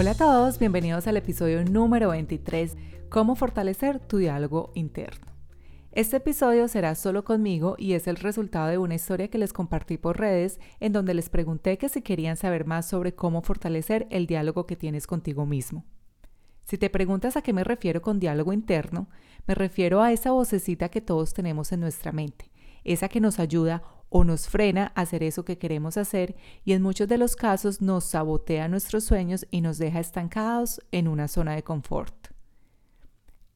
[0.00, 2.76] Hola a todos, bienvenidos al episodio número 23
[3.08, 5.26] Cómo fortalecer tu diálogo interno.
[5.90, 9.98] Este episodio será solo conmigo y es el resultado de una historia que les compartí
[9.98, 14.28] por redes en donde les pregunté que si querían saber más sobre cómo fortalecer el
[14.28, 15.84] diálogo que tienes contigo mismo.
[16.62, 19.08] Si te preguntas a qué me refiero con diálogo interno,
[19.48, 22.52] me refiero a esa vocecita que todos tenemos en nuestra mente,
[22.84, 26.82] esa que nos ayuda o nos frena a hacer eso que queremos hacer y en
[26.82, 31.54] muchos de los casos nos sabotea nuestros sueños y nos deja estancados en una zona
[31.54, 32.28] de confort.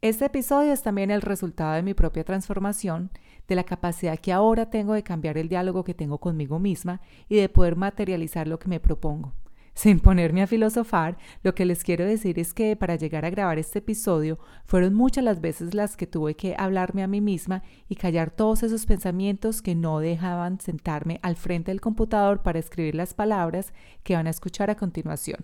[0.01, 3.11] Este episodio es también el resultado de mi propia transformación,
[3.47, 7.37] de la capacidad que ahora tengo de cambiar el diálogo que tengo conmigo misma y
[7.37, 9.33] de poder materializar lo que me propongo.
[9.75, 13.59] Sin ponerme a filosofar, lo que les quiero decir es que para llegar a grabar
[13.59, 17.97] este episodio fueron muchas las veces las que tuve que hablarme a mí misma y
[17.97, 23.15] callar todos esos pensamientos que no dejaban sentarme al frente del computador para escribir las
[23.15, 25.41] palabras que van a escuchar a continuación.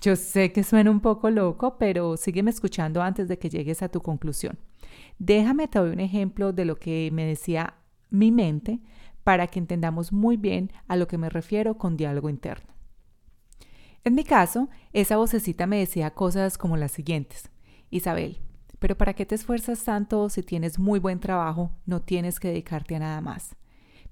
[0.00, 3.88] Yo sé que suena un poco loco, pero sígueme escuchando antes de que llegues a
[3.88, 4.58] tu conclusión.
[5.18, 7.74] Déjame te doy un ejemplo de lo que me decía
[8.10, 8.80] mi mente
[9.24, 12.73] para que entendamos muy bien a lo que me refiero con diálogo interno.
[14.04, 17.50] En mi caso, esa vocecita me decía cosas como las siguientes.
[17.90, 18.38] Isabel,
[18.78, 21.72] pero ¿para qué te esfuerzas tanto si tienes muy buen trabajo?
[21.86, 23.56] No tienes que dedicarte a nada más.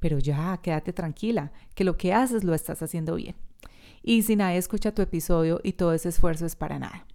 [0.00, 3.36] Pero ya, quédate tranquila, que lo que haces lo estás haciendo bien
[4.02, 7.06] y si nadie escucha tu episodio y todo ese esfuerzo es para nada.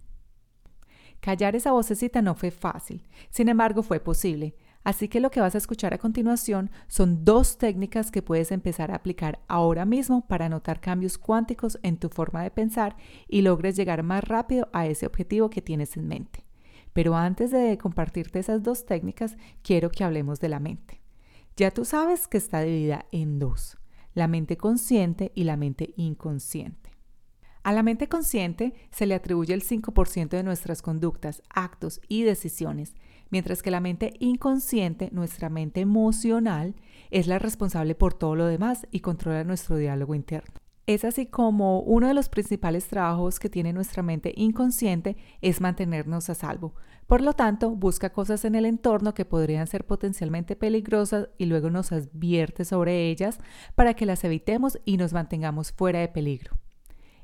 [1.20, 5.54] Callar esa vocecita no fue fácil, sin embargo fue posible, así que lo que vas
[5.54, 10.48] a escuchar a continuación son dos técnicas que puedes empezar a aplicar ahora mismo para
[10.48, 12.96] notar cambios cuánticos en tu forma de pensar
[13.28, 16.44] y logres llegar más rápido a ese objetivo que tienes en mente.
[16.92, 21.00] Pero antes de compartirte esas dos técnicas, quiero que hablemos de la mente.
[21.56, 23.78] Ya tú sabes que está dividida en dos
[24.18, 26.90] la mente consciente y la mente inconsciente.
[27.62, 32.94] A la mente consciente se le atribuye el 5% de nuestras conductas, actos y decisiones,
[33.30, 36.74] mientras que la mente inconsciente, nuestra mente emocional,
[37.10, 40.54] es la responsable por todo lo demás y controla nuestro diálogo interno.
[40.86, 46.30] Es así como uno de los principales trabajos que tiene nuestra mente inconsciente es mantenernos
[46.30, 46.74] a salvo.
[47.06, 51.68] Por lo tanto, busca cosas en el entorno que podrían ser potencialmente peligrosas y luego
[51.68, 53.38] nos advierte sobre ellas
[53.74, 56.56] para que las evitemos y nos mantengamos fuera de peligro.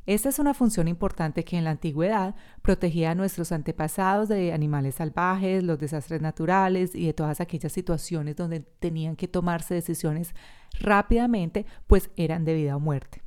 [0.06, 4.96] Esta es una función importante que en la antigüedad protegía a nuestros antepasados de animales
[4.96, 10.34] salvajes, los desastres naturales y de todas aquellas situaciones donde tenían que tomarse decisiones
[10.78, 13.22] rápidamente, pues eran de vida o muerte.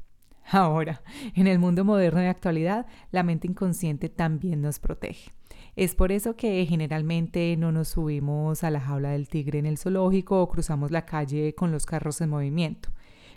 [0.49, 1.01] Ahora,
[1.35, 5.31] en el mundo moderno de actualidad, la mente inconsciente también nos protege.
[5.75, 9.77] Es por eso que generalmente no nos subimos a la jaula del tigre en el
[9.77, 12.89] zoológico o cruzamos la calle con los carros en movimiento.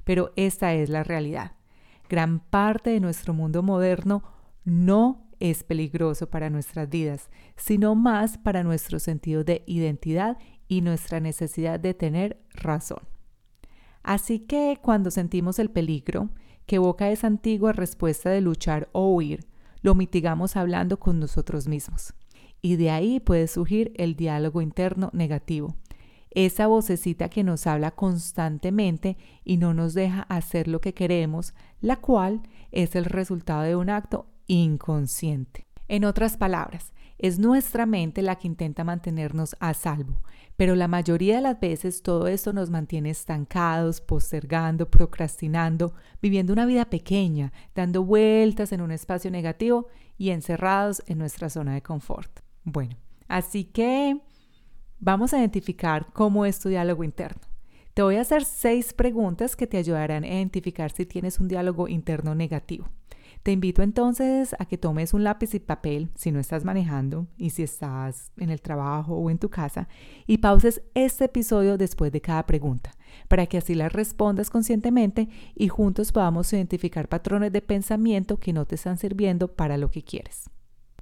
[0.05, 1.53] Pero esta es la realidad.
[2.10, 4.25] Gran parte de nuestro mundo moderno
[4.65, 11.20] no es peligroso para nuestras vidas, sino más para nuestro sentido de identidad y nuestra
[11.20, 12.99] necesidad de tener razón.
[14.03, 16.31] Así que cuando sentimos el peligro,
[16.66, 19.47] que evoca esa antigua respuesta de luchar o huir,
[19.81, 22.12] lo mitigamos hablando con nosotros mismos.
[22.60, 25.76] Y de ahí puede surgir el diálogo interno negativo,
[26.31, 31.97] esa vocecita que nos habla constantemente y no nos deja hacer lo que queremos, la
[31.97, 35.67] cual es el resultado de un acto inconsciente.
[35.89, 40.23] En otras palabras, es nuestra mente la que intenta mantenernos a salvo,
[40.56, 45.93] pero la mayoría de las veces todo esto nos mantiene estancados, postergando, procrastinando,
[46.23, 51.75] viviendo una vida pequeña, dando vueltas en un espacio negativo y encerrados en nuestra zona
[51.75, 52.41] de confort.
[52.65, 52.97] Bueno,
[53.29, 54.21] así que
[55.00, 57.41] vamos a identificar cómo es tu diálogo interno.
[57.94, 61.88] Te voy a hacer seis preguntas que te ayudarán a identificar si tienes un diálogo
[61.88, 62.88] interno negativo.
[63.43, 67.50] Te invito entonces a que tomes un lápiz y papel si no estás manejando y
[67.50, 69.88] si estás en el trabajo o en tu casa
[70.26, 72.91] y pauses este episodio después de cada pregunta
[73.29, 78.67] para que así las respondas conscientemente y juntos podamos identificar patrones de pensamiento que no
[78.67, 80.50] te están sirviendo para lo que quieres.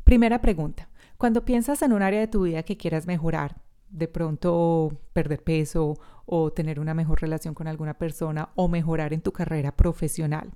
[0.04, 0.88] Primera pregunta.
[1.16, 5.98] Cuando piensas en un área de tu vida que quieras mejorar, de pronto perder peso
[6.26, 10.52] o tener una mejor relación con alguna persona o mejorar en tu carrera profesional,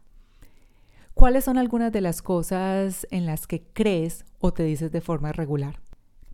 [1.14, 5.32] ¿cuáles son algunas de las cosas en las que crees o te dices de forma
[5.32, 5.80] regular?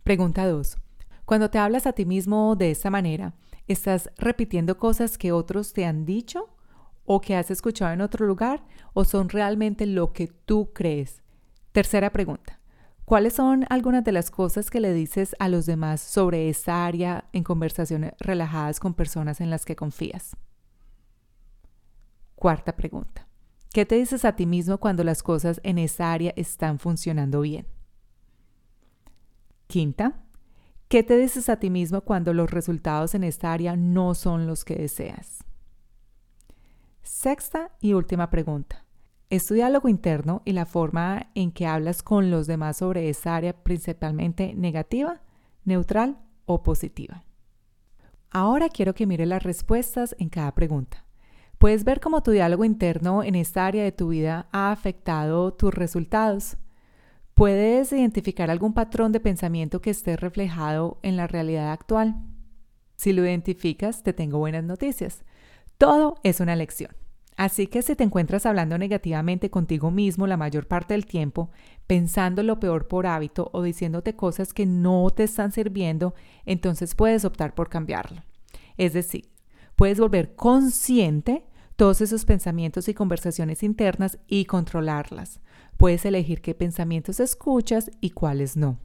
[0.03, 0.77] Pregunta 2.
[1.25, 3.35] Cuando te hablas a ti mismo de esta manera,
[3.67, 6.49] ¿estás repitiendo cosas que otros te han dicho
[7.05, 8.63] o que has escuchado en otro lugar
[8.93, 11.21] o son realmente lo que tú crees?
[11.71, 12.58] Tercera pregunta.
[13.09, 17.27] ¿Cuáles son algunas de las cosas que le dices a los demás sobre esa área
[17.33, 20.37] en conversaciones relajadas con personas en las que confías?
[22.35, 23.27] Cuarta pregunta.
[23.73, 27.65] ¿Qué te dices a ti mismo cuando las cosas en esa área están funcionando bien?
[29.65, 30.21] Quinta.
[30.87, 34.63] ¿Qué te dices a ti mismo cuando los resultados en esta área no son los
[34.63, 35.43] que deseas?
[37.01, 38.85] Sexta y última pregunta.
[39.29, 43.35] Es tu diálogo interno y la forma en que hablas con los demás sobre esa
[43.35, 45.21] área principalmente negativa,
[45.65, 47.23] neutral o positiva.
[48.31, 51.05] Ahora quiero que mires las respuestas en cada pregunta.
[51.59, 55.73] Puedes ver cómo tu diálogo interno en esta área de tu vida ha afectado tus
[55.75, 56.57] resultados.
[57.35, 62.15] Puedes identificar algún patrón de pensamiento que esté reflejado en la realidad actual.
[62.95, 65.23] Si lo identificas, te tengo buenas noticias.
[65.77, 66.98] Todo es una lección.
[67.39, 71.49] Así que si te encuentras hablando negativamente contigo mismo la mayor parte del tiempo,
[71.87, 76.13] pensando lo peor por hábito o diciéndote cosas que no te están sirviendo,
[76.45, 78.23] entonces puedes optar por cambiarlo.
[78.75, 79.29] Es decir,
[79.77, 81.45] puedes volver consciente
[81.77, 85.39] todos esos pensamientos y conversaciones internas y controlarlas.
[85.77, 88.79] Puedes elegir qué pensamientos escuchas y cuáles no.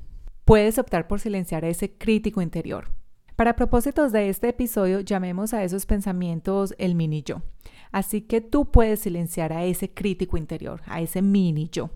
[0.44, 2.92] Puedes optar por silenciar a ese crítico interior.
[3.34, 7.42] Para propósitos de este episodio, llamemos a esos pensamientos el mini yo.
[7.94, 11.90] Así que tú puedes silenciar a ese crítico interior, a ese mini yo,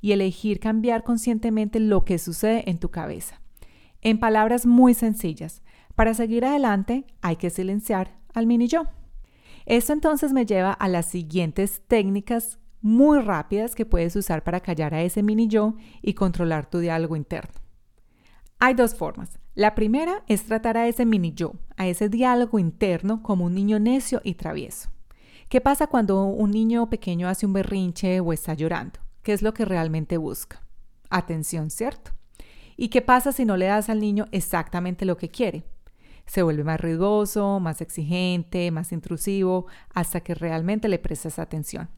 [0.00, 3.40] y elegir cambiar conscientemente lo que sucede en tu cabeza.
[4.00, 5.64] En palabras muy sencillas,
[5.96, 8.84] para seguir adelante hay que silenciar al mini yo.
[9.66, 14.94] Esto entonces me lleva a las siguientes técnicas muy rápidas que puedes usar para callar
[14.94, 17.50] a ese mini yo y controlar tu diálogo interno.
[18.60, 19.40] Hay dos formas.
[19.56, 23.80] La primera es tratar a ese mini yo, a ese diálogo interno como un niño
[23.80, 24.90] necio y travieso.
[25.50, 29.00] ¿Qué pasa cuando un niño pequeño hace un berrinche o está llorando?
[29.24, 30.62] ¿Qué es lo que realmente busca?
[31.08, 32.12] Atención, ¿cierto?
[32.76, 35.64] ¿Y qué pasa si no le das al niño exactamente lo que quiere?
[36.24, 41.88] Se vuelve más ruidoso, más exigente, más intrusivo, hasta que realmente le prestas atención.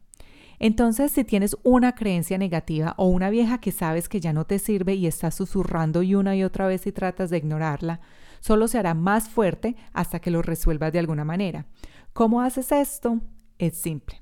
[0.58, 4.58] Entonces, si tienes una creencia negativa o una vieja que sabes que ya no te
[4.58, 8.00] sirve y estás susurrando y una y otra vez y tratas de ignorarla,
[8.40, 11.66] solo se hará más fuerte hasta que lo resuelvas de alguna manera.
[12.14, 13.20] ¿Cómo haces esto?
[13.62, 14.20] Es simple.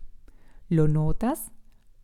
[0.69, 1.51] Lo notas,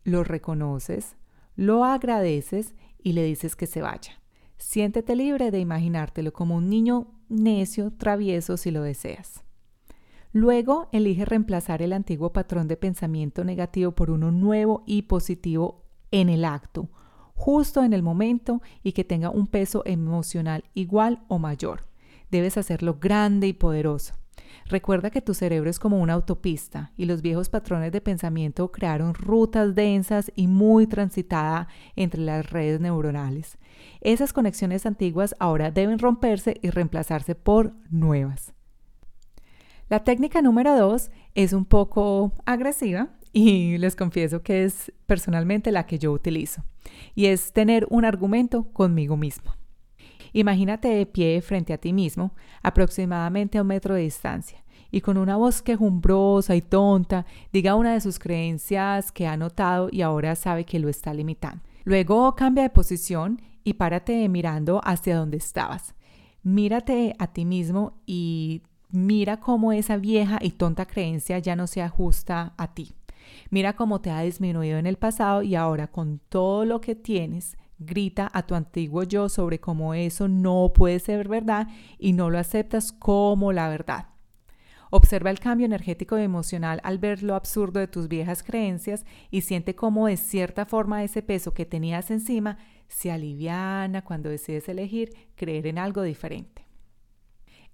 [0.04, 1.16] lo reconoces,
[1.54, 4.22] lo agradeces y le dices que se vaya.
[4.56, 9.44] Siéntete libre de imaginártelo como un niño necio, travieso si lo deseas.
[10.32, 16.30] Luego elige reemplazar el antiguo patrón de pensamiento negativo por uno nuevo y positivo en
[16.30, 16.88] el acto,
[17.34, 21.84] justo en el momento y que tenga un peso emocional igual o mayor.
[22.30, 24.14] Debes hacerlo grande y poderoso.
[24.66, 29.14] Recuerda que tu cerebro es como una autopista y los viejos patrones de pensamiento crearon
[29.14, 33.58] rutas densas y muy transitadas entre las redes neuronales.
[34.00, 38.52] Esas conexiones antiguas ahora deben romperse y reemplazarse por nuevas.
[39.88, 45.86] La técnica número dos es un poco agresiva y les confieso que es personalmente la
[45.86, 46.64] que yo utilizo
[47.14, 49.54] y es tener un argumento conmigo mismo.
[50.36, 55.16] Imagínate de pie frente a ti mismo, aproximadamente a un metro de distancia, y con
[55.16, 57.24] una voz quejumbrosa y tonta,
[57.54, 61.62] diga una de sus creencias que ha notado y ahora sabe que lo está limitando.
[61.84, 65.94] Luego cambia de posición y párate mirando hacia donde estabas.
[66.42, 71.80] Mírate a ti mismo y mira cómo esa vieja y tonta creencia ya no se
[71.80, 72.92] ajusta a ti.
[73.48, 77.56] Mira cómo te ha disminuido en el pasado y ahora con todo lo que tienes,
[77.78, 81.68] grita a tu antiguo yo sobre cómo eso no puede ser verdad
[81.98, 84.08] y no lo aceptas como la verdad.
[84.90, 89.40] Observa el cambio energético y emocional al ver lo absurdo de tus viejas creencias y
[89.40, 95.10] siente cómo de cierta forma ese peso que tenías encima se aliviana cuando decides elegir
[95.34, 96.66] creer en algo diferente.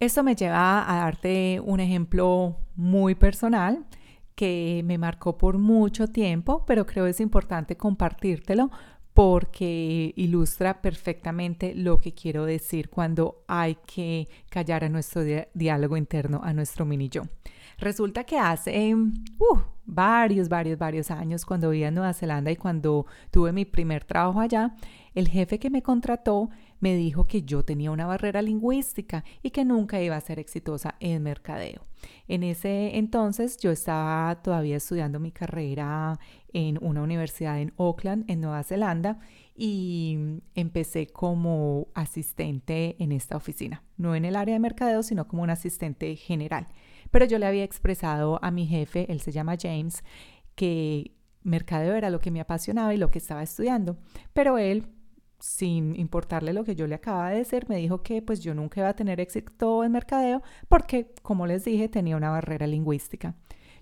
[0.01, 3.87] Esto me lleva a darte un ejemplo muy personal
[4.35, 8.71] que me marcó por mucho tiempo, pero creo es importante compartírtelo
[9.14, 16.40] porque ilustra perfectamente lo que quiero decir cuando hay que callar a nuestro diálogo interno,
[16.42, 17.23] a nuestro mini yo.
[17.78, 23.07] Resulta que hace uh, varios, varios, varios años, cuando vivía en Nueva Zelanda y cuando
[23.31, 24.75] tuve mi primer trabajo allá,
[25.14, 26.49] el jefe que me contrató
[26.83, 30.97] me dijo que yo tenía una barrera lingüística y que nunca iba a ser exitosa
[30.99, 31.87] en mercadeo.
[32.27, 36.19] En ese entonces yo estaba todavía estudiando mi carrera
[36.53, 39.21] en una universidad en Auckland, en Nueva Zelanda,
[39.55, 45.45] y empecé como asistente en esta oficina, no en el área de mercadeo, sino como
[45.45, 46.67] un asistente general.
[47.12, 50.03] Pero yo le había expresado a mi jefe, él se llama James,
[50.57, 51.12] que
[51.45, 53.99] mercadeo era lo que me apasionaba y lo que estaba estudiando,
[54.33, 54.89] pero él
[55.43, 58.79] sin importarle lo que yo le acababa de decir, me dijo que pues yo nunca
[58.79, 63.35] iba a tener éxito en mercadeo porque, como les dije, tenía una barrera lingüística.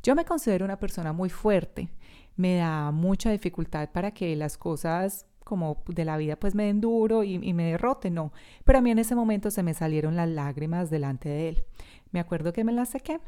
[0.02, 1.90] Yo me considero una persona muy fuerte,
[2.35, 6.81] me da mucha dificultad para que las cosas como de la vida pues me den
[6.81, 8.33] duro y, me derroten, no.
[8.64, 11.64] Pero a mí en ese momento se me salieron las lágrimas delante de él.
[12.11, 13.21] Me acuerdo que me las saqué,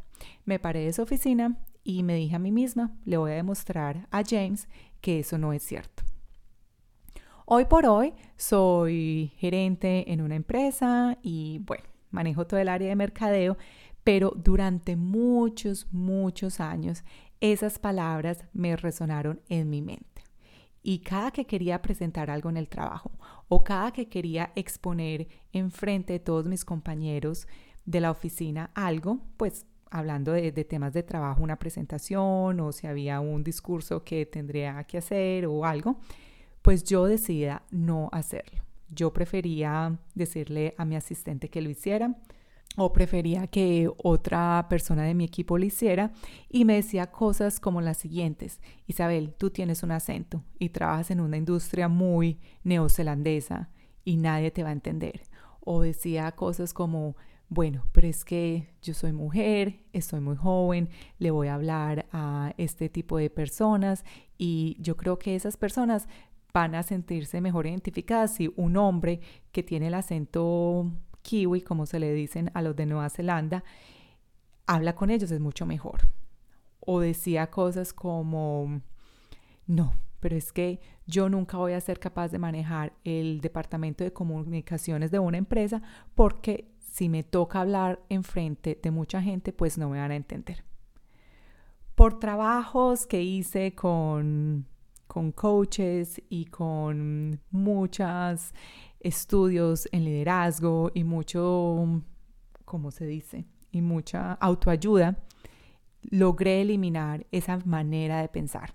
[0.46, 4.08] me paré de su oficina y me dije a mí misma, le voy a demostrar
[4.10, 4.68] a James
[5.02, 6.02] que eso no es cierto.
[7.44, 12.96] Hoy por hoy soy gerente en una empresa y bueno, manejo todo el área de
[12.96, 13.56] mercadeo,
[14.04, 17.02] pero durante muchos, muchos años
[17.40, 20.06] esas palabras me resonaron en mi mente.
[20.84, 23.10] Y cada que quería presentar algo en el trabajo
[23.48, 27.48] o cada que quería exponer enfrente de todos mis compañeros
[27.84, 33.20] de la oficina algo, pues hablando de, temas de trabajo, una presentación o si había
[33.20, 35.98] un discurso que tendría que hacer o algo,
[36.62, 38.62] pues yo decidía no hacerlo.
[38.88, 42.16] Yo prefería decirle a mi asistente que lo hiciera
[42.76, 46.12] o prefería que otra persona de mi equipo lo hiciera
[46.48, 48.60] y me decía cosas como las siguientes.
[48.86, 53.70] Isabel, tú tienes un acento y trabajas en una industria muy neozelandesa
[54.04, 55.22] y nadie te va a entender.
[55.60, 57.16] O decía cosas como,
[57.48, 60.88] bueno, pero es que yo soy mujer, estoy muy joven,
[61.18, 64.04] le voy a hablar a este tipo de personas
[64.38, 66.08] y yo creo que esas personas
[66.52, 69.20] van a sentirse mejor identificadas si un hombre
[69.52, 70.90] que tiene el acento
[71.22, 73.64] kiwi, como se le dicen a los de Nueva Zelanda,
[74.66, 76.08] habla con ellos es mucho mejor.
[76.80, 78.82] O decía cosas como,
[79.66, 84.12] no, pero es que yo nunca voy a ser capaz de manejar el departamento de
[84.12, 85.82] comunicaciones de una empresa
[86.14, 90.64] porque si me toca hablar enfrente de mucha gente, pues no me van a entender.
[91.94, 94.66] Por trabajos que hice con
[95.12, 98.54] con coaches y con muchos
[98.98, 102.00] estudios en liderazgo y mucho,
[102.64, 103.44] ¿cómo se dice?
[103.72, 105.18] Y mucha autoayuda,
[106.00, 108.74] logré eliminar esa manera de pensar.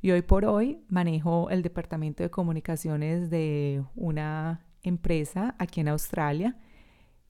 [0.00, 6.56] Y hoy por hoy manejo el departamento de comunicaciones de una empresa aquí en Australia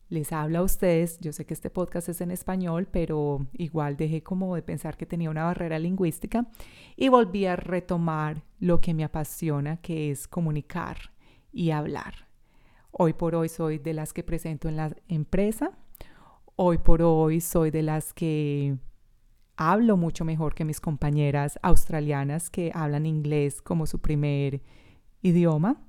[0.09, 1.19] les habla a ustedes.
[1.21, 5.07] Yo sé que este podcast es en español, pero igual dejé como de pensar que
[5.07, 6.47] tenía una barrera lingüística
[6.97, 10.97] y volví a retomar lo que me apasiona, que es comunicar
[11.53, 12.29] y hablar.
[12.91, 15.73] Hoy por hoy soy de las que presento en la empresa.
[16.57, 18.77] Hoy por hoy soy de las que
[19.57, 24.63] hablo mucho mejor que mis compañeras australianas que hablan inglés como su primer
[25.23, 25.83] idioma.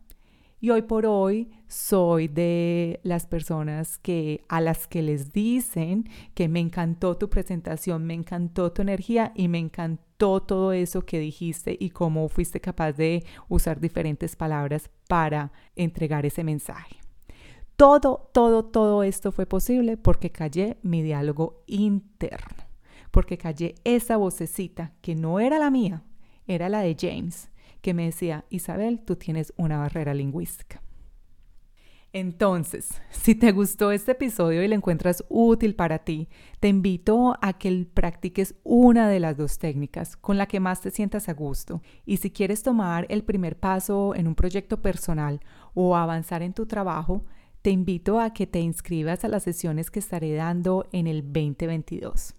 [0.62, 6.48] Y hoy por hoy soy de las personas que a las que les dicen que
[6.48, 11.76] me encantó tu presentación, me encantó tu energía y me encantó todo eso que dijiste
[11.78, 16.98] y cómo fuiste capaz de usar diferentes palabras para entregar ese mensaje.
[17.76, 22.64] Todo, todo, todo esto fue posible porque callé mi diálogo interno,
[23.12, 26.04] porque callé esa vocecita que no era la mía,
[26.48, 27.50] era la de James
[27.86, 30.82] que me decía, Isabel, tú tienes una barrera lingüística.
[32.14, 36.28] Entonces, si te gustó este episodio y lo encuentras útil para ti,
[36.60, 40.90] te invito a que practiques una de las dos técnicas con la que más te
[40.90, 41.84] sientas a gusto.
[42.08, 45.40] Y si quieres tomar el primer paso en un proyecto personal
[45.76, 47.24] o avanzar en tu trabajo,
[47.62, 52.34] te invito a que te inscribas a las sesiones que estaré dando en el 2022.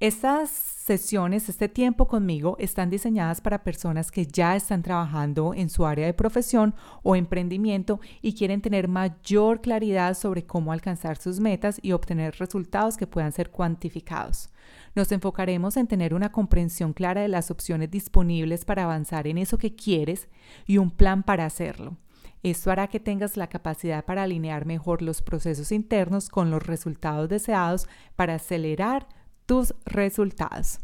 [0.00, 5.86] Estas sesiones, este tiempo conmigo, están diseñadas para personas que ya están trabajando en su
[5.86, 11.80] área de profesión o emprendimiento y quieren tener mayor claridad sobre cómo alcanzar sus metas
[11.82, 14.50] y obtener resultados que puedan ser cuantificados.
[14.94, 19.58] Nos enfocaremos en tener una comprensión clara de las opciones disponibles para avanzar en eso
[19.58, 20.28] que quieres
[20.64, 21.96] y un plan para hacerlo.
[22.44, 27.28] Esto hará que tengas la capacidad para alinear mejor los procesos internos con los resultados
[27.28, 29.08] deseados para acelerar
[29.48, 30.78] tus resultados.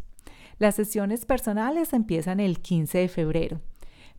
[0.59, 3.61] Las sesiones personales empiezan el 15 de febrero.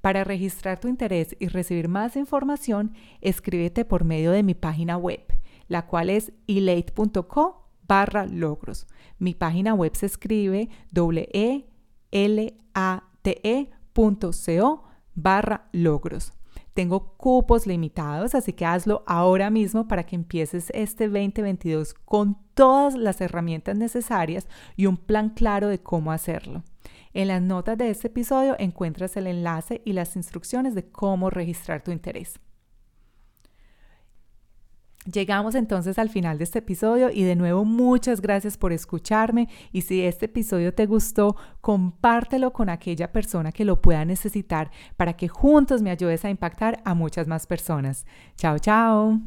[0.01, 5.23] Para registrar tu interés y recibir más información, escríbete por medio de mi página web,
[5.67, 8.85] la cual es elate.co barra logros.
[9.17, 11.65] Mi página web se escribe e
[12.11, 13.69] l a t -E
[15.15, 16.33] barra logros.
[16.75, 22.95] Tengo cupos limitados, así que hazlo ahora mismo para que empieces este 2022 con todas
[22.95, 26.63] las herramientas necesarias y un plan claro de cómo hacerlo.
[27.13, 31.83] En las notas de este episodio encuentras el enlace y las instrucciones de cómo registrar
[31.83, 32.39] tu interés.
[35.11, 39.81] Llegamos entonces al final de este episodio y de nuevo muchas gracias por escucharme y
[39.81, 45.27] si este episodio te gustó, compártelo con aquella persona que lo pueda necesitar para que
[45.27, 48.07] juntos me ayudes a impactar a muchas más personas.
[48.35, 49.21] Chao, chao.